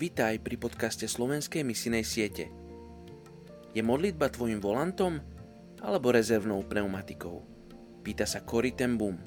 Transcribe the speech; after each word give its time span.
Vítaj 0.00 0.40
pri 0.40 0.56
podcaste 0.56 1.04
Slovenskej 1.04 1.60
misinej 1.60 2.08
siete. 2.08 2.48
Je 3.76 3.84
modlitba 3.84 4.32
tvojim 4.32 4.56
volantom 4.56 5.20
alebo 5.76 6.08
rezervnou 6.08 6.64
pneumatikou? 6.64 7.44
Pýta 8.00 8.24
sa 8.24 8.40
Cory 8.40 8.72
ten 8.72 8.96
Boom. 8.96 9.20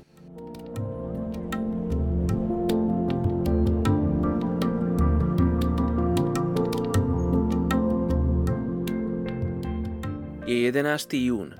Je 10.49 10.57
11. 10.57 10.73
jún. 11.21 11.53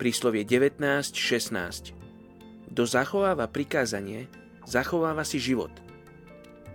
Príslovie 0.00 0.48
19.16. 0.48 2.72
Kto 2.72 2.82
zachováva 2.88 3.52
prikázanie, 3.52 4.32
zachováva 4.64 5.28
si 5.28 5.36
život– 5.36 5.76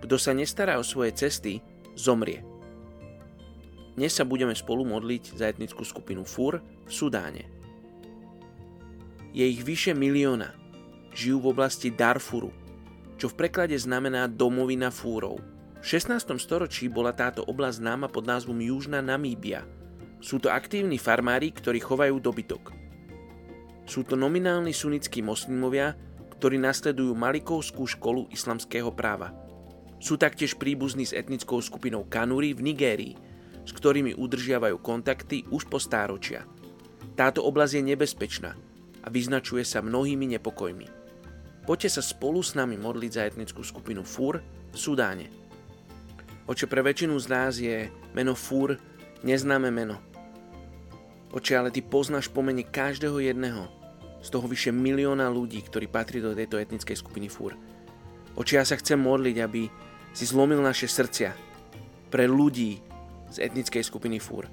kto 0.04 0.20
sa 0.20 0.36
nestará 0.36 0.76
o 0.76 0.84
svoje 0.84 1.16
cesty, 1.16 1.64
zomrie. 1.96 2.44
Dnes 3.96 4.12
sa 4.12 4.28
budeme 4.28 4.52
spolu 4.52 4.84
modliť 4.84 5.32
za 5.32 5.48
etnickú 5.48 5.80
skupinu 5.80 6.28
Fur 6.28 6.60
v 6.60 6.90
Sudáne. 6.92 7.48
Je 9.32 9.48
ich 9.48 9.64
vyše 9.64 9.96
milióna. 9.96 10.52
Žijú 11.16 11.36
v 11.40 11.50
oblasti 11.56 11.88
Darfuru, 11.88 12.52
čo 13.16 13.32
v 13.32 13.38
preklade 13.38 13.72
znamená 13.80 14.28
domovina 14.28 14.92
Fúrov. 14.92 15.40
V 15.80 15.84
16. 15.86 16.36
storočí 16.36 16.92
bola 16.92 17.16
táto 17.16 17.40
oblasť 17.46 17.80
známa 17.80 18.12
pod 18.12 18.28
názvom 18.28 18.60
Južná 18.60 19.00
Namíbia. 19.00 19.64
Sú 20.20 20.36
to 20.36 20.52
aktívni 20.52 21.00
farmári, 21.00 21.48
ktorí 21.54 21.80
chovajú 21.80 22.20
dobytok. 22.20 22.76
Sú 23.88 24.04
to 24.04 24.20
nominálni 24.20 24.74
sunnickí 24.74 25.24
moslimovia, 25.24 25.96
ktorí 26.36 26.60
nasledujú 26.60 27.14
Malikovskú 27.16 27.88
školu 27.88 28.28
islamského 28.28 28.92
práva– 28.92 29.32
sú 30.04 30.20
taktiež 30.20 30.60
príbuzní 30.60 31.08
s 31.08 31.16
etnickou 31.16 31.64
skupinou 31.64 32.04
Kanuri 32.04 32.52
v 32.52 32.60
Nigérii, 32.60 33.16
s 33.64 33.72
ktorými 33.72 34.12
udržiavajú 34.20 34.76
kontakty 34.84 35.48
už 35.48 35.64
po 35.72 35.80
stáročia. 35.80 36.44
Táto 37.16 37.40
oblasť 37.40 37.80
je 37.80 37.88
nebezpečná 37.96 38.52
a 39.00 39.06
vyznačuje 39.08 39.64
sa 39.64 39.80
mnohými 39.80 40.36
nepokojmi. 40.36 40.84
Poďte 41.64 41.96
sa 41.96 42.02
spolu 42.04 42.44
s 42.44 42.52
nami 42.52 42.76
modliť 42.76 43.10
za 43.16 43.24
etnickú 43.24 43.64
skupinu 43.64 44.04
Fur 44.04 44.44
v 44.44 44.76
Sudáne. 44.76 45.32
Oče, 46.44 46.68
pre 46.68 46.84
väčšinu 46.84 47.16
z 47.16 47.26
nás 47.32 47.56
je 47.56 47.88
meno 48.12 48.36
Fur 48.36 48.76
neznáme 49.24 49.72
meno. 49.72 49.96
Oče, 51.32 51.56
ale 51.56 51.72
ty 51.72 51.80
poznáš 51.80 52.28
pomene 52.28 52.60
každého 52.68 53.16
jedného 53.24 53.72
z 54.20 54.28
toho 54.28 54.44
vyše 54.44 54.68
milióna 54.68 55.32
ľudí, 55.32 55.64
ktorí 55.64 55.88
patrí 55.88 56.20
do 56.20 56.36
tejto 56.36 56.60
etnickej 56.60 57.00
skupiny 57.00 57.32
Fur. 57.32 57.56
Oče, 58.36 58.60
ja 58.60 58.64
sa 58.68 58.76
chcem 58.76 59.00
modliť, 59.00 59.36
aby 59.40 59.72
si 60.14 60.24
zlomil 60.24 60.62
naše 60.62 60.86
srdcia 60.86 61.34
pre 62.08 62.30
ľudí 62.30 62.78
z 63.34 63.42
etnickej 63.42 63.82
skupiny 63.82 64.22
Fúr. 64.22 64.46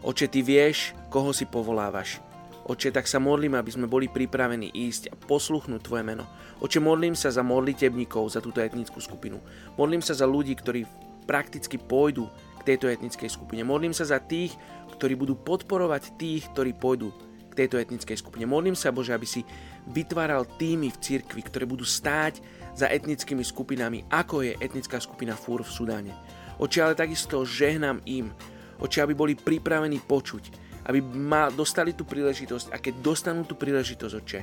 Oče, 0.00 0.26
ty 0.26 0.40
vieš, 0.40 0.96
koho 1.12 1.36
si 1.36 1.44
povolávaš. 1.44 2.18
Oče, 2.64 2.90
tak 2.90 3.04
sa 3.04 3.20
modlím, 3.20 3.54
aby 3.60 3.70
sme 3.70 3.86
boli 3.86 4.08
pripravení 4.08 4.72
ísť 4.72 5.12
a 5.12 5.14
posluchnúť 5.14 5.84
Tvoje 5.84 6.02
meno. 6.02 6.24
Oče, 6.64 6.80
modlím 6.80 7.12
sa 7.12 7.28
za 7.28 7.44
modlitebníkov, 7.44 8.32
za 8.32 8.40
túto 8.40 8.64
etnickú 8.64 8.98
skupinu. 8.98 9.38
Modlím 9.76 10.00
sa 10.00 10.16
za 10.16 10.24
ľudí, 10.24 10.56
ktorí 10.56 10.88
prakticky 11.28 11.76
pôjdu 11.76 12.26
k 12.64 12.74
tejto 12.74 12.88
etnickej 12.88 13.28
skupine. 13.28 13.62
Modlím 13.62 13.92
sa 13.92 14.08
za 14.08 14.18
tých, 14.18 14.56
ktorí 14.96 15.14
budú 15.18 15.36
podporovať 15.36 16.16
tých, 16.16 16.48
ktorí 16.54 16.72
pôjdu 16.74 17.12
k 17.52 17.58
tejto 17.64 17.76
etnickej 17.76 18.16
skupine. 18.16 18.48
Modlím 18.48 18.72
sa, 18.72 18.88
Bože, 18.88 19.12
aby 19.12 19.28
si 19.28 19.44
vytváral 19.92 20.48
týmy 20.56 20.88
v 20.88 21.00
cirkvi, 21.04 21.44
ktoré 21.44 21.68
budú 21.68 21.84
stáť 21.84 22.40
za 22.72 22.88
etnickými 22.88 23.44
skupinami, 23.44 24.08
ako 24.08 24.40
je 24.40 24.56
etnická 24.56 24.96
skupina 24.96 25.36
Fúr 25.36 25.60
v 25.60 25.70
Sudáne. 25.70 26.12
Oči 26.56 26.80
ale 26.80 26.96
takisto 26.96 27.44
žehnám 27.44 28.00
im, 28.08 28.32
oči 28.80 29.04
aby 29.04 29.12
boli 29.12 29.36
pripravení 29.36 30.00
počuť, 30.00 30.44
aby 30.88 30.98
ma 31.04 31.52
dostali 31.52 31.92
tú 31.92 32.08
príležitosť 32.08 32.72
a 32.72 32.80
keď 32.80 32.94
dostanú 33.04 33.44
tú 33.44 33.54
príležitosť, 33.54 34.14
oče, 34.16 34.40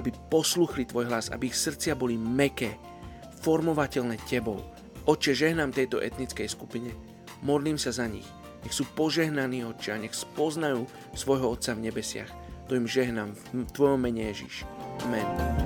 aby 0.00 0.10
posluchli 0.32 0.88
tvoj 0.88 1.12
hlas, 1.12 1.28
aby 1.28 1.52
ich 1.52 1.58
srdcia 1.58 1.94
boli 1.94 2.16
meké, 2.16 2.80
formovateľné 3.44 4.18
tebou. 4.26 4.58
Oče, 5.06 5.36
žehnám 5.36 5.70
tejto 5.70 6.02
etnickej 6.02 6.48
skupine, 6.50 6.90
modlím 7.44 7.78
sa 7.78 7.94
za 7.94 8.04
nich, 8.10 8.26
nech 8.68 8.76
sú 8.76 8.84
požehnaní, 8.92 9.64
Otče, 9.64 9.96
a 9.96 10.00
nech 10.04 10.12
spoznajú 10.12 10.84
svojho 11.16 11.56
Otca 11.56 11.72
v 11.72 11.88
nebesiach. 11.88 12.28
To 12.68 12.76
im 12.76 12.84
žehnám 12.84 13.32
v 13.56 13.72
Tvojom 13.72 13.96
mene 13.96 14.28
Ježiš. 14.28 14.68
Amen. 15.08 15.57